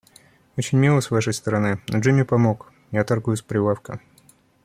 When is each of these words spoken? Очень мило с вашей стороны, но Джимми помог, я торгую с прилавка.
Очень 0.57 0.79
мило 0.79 0.99
с 0.99 1.11
вашей 1.11 1.31
стороны, 1.31 1.79
но 1.89 1.99
Джимми 1.99 2.23
помог, 2.23 2.73
я 2.91 3.03
торгую 3.03 3.37
с 3.37 3.43
прилавка. 3.43 3.99